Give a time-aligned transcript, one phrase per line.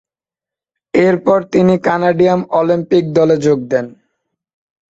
[0.93, 3.85] এরপর তিনি Canadian Olympic দলে যোগ দেন।